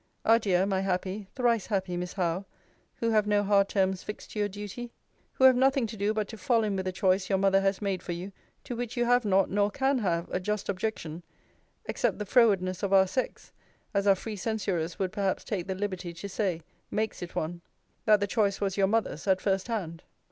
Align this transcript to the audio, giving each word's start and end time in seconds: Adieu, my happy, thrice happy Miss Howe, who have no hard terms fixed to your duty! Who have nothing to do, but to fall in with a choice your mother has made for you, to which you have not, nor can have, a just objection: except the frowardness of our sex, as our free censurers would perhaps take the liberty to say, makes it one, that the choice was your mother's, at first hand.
Adieu, 0.25 0.65
my 0.65 0.81
happy, 0.81 1.27
thrice 1.35 1.67
happy 1.67 1.95
Miss 1.95 2.13
Howe, 2.13 2.43
who 2.95 3.11
have 3.11 3.27
no 3.27 3.43
hard 3.43 3.69
terms 3.69 4.01
fixed 4.01 4.31
to 4.31 4.39
your 4.39 4.49
duty! 4.49 4.91
Who 5.33 5.43
have 5.43 5.55
nothing 5.55 5.85
to 5.85 5.95
do, 5.95 6.11
but 6.11 6.27
to 6.29 6.39
fall 6.39 6.63
in 6.63 6.75
with 6.75 6.87
a 6.87 6.91
choice 6.91 7.29
your 7.29 7.37
mother 7.37 7.61
has 7.61 7.83
made 7.83 8.01
for 8.01 8.11
you, 8.11 8.31
to 8.63 8.75
which 8.75 8.97
you 8.97 9.05
have 9.05 9.25
not, 9.25 9.51
nor 9.51 9.69
can 9.69 9.99
have, 9.99 10.27
a 10.31 10.39
just 10.39 10.69
objection: 10.69 11.21
except 11.85 12.17
the 12.17 12.25
frowardness 12.25 12.81
of 12.81 12.93
our 12.93 13.05
sex, 13.05 13.51
as 13.93 14.07
our 14.07 14.15
free 14.15 14.35
censurers 14.35 14.97
would 14.97 15.11
perhaps 15.11 15.43
take 15.43 15.67
the 15.67 15.75
liberty 15.75 16.13
to 16.13 16.27
say, 16.27 16.63
makes 16.89 17.21
it 17.21 17.35
one, 17.35 17.61
that 18.05 18.19
the 18.19 18.25
choice 18.25 18.59
was 18.59 18.77
your 18.77 18.87
mother's, 18.87 19.27
at 19.27 19.39
first 19.39 19.67
hand. 19.67 20.01